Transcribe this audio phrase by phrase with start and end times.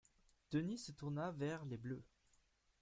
[0.51, 2.01] Denis se tourna vers les bleus.